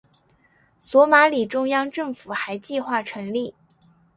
[0.79, 3.53] 索马里中央政府还计划成立。